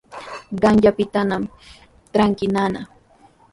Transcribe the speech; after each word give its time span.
Qanyaanpitanami 0.61 1.47
trakin 2.11 2.51
nana. 2.55 2.81